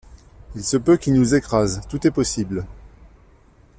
Il 0.55 0.63
se 0.63 0.77
peut 0.77 0.97
qu'ils 0.97 1.13
nous 1.13 1.35
écrasent, 1.35 1.81
tout 1.87 2.07
est 2.07 2.09
possible. 2.09 2.65